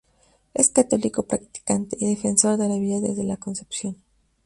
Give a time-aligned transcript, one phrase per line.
[0.55, 3.97] Es católico practicante y defensor de la vida desde la concepción.